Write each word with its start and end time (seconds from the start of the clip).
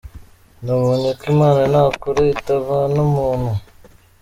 Nabonye 0.65 1.09
ko 1.19 1.23
Imana 1.33 1.61
nta 1.71 1.83
kure 1.99 2.23
itavana 2.37 2.97
umuntu. 3.07 3.51